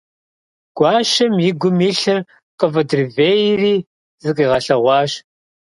[0.77, 2.19] Гуащэм и гум илъыр
[2.59, 3.75] къыфӀыдривейри,
[4.21, 5.11] зыкъигъэлъэгъуащ.